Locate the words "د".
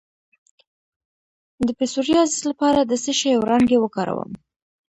1.67-1.69, 2.85-2.93